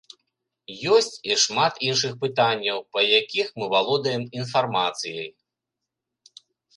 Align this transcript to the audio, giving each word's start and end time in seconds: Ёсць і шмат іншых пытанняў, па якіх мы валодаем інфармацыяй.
Ёсць 0.93 1.15
і 1.31 1.35
шмат 1.43 1.73
іншых 1.89 2.13
пытанняў, 2.23 2.77
па 2.97 3.03
якіх 3.19 3.47
мы 3.63 3.67
валодаем 3.73 4.23
інфармацыяй. 4.39 5.29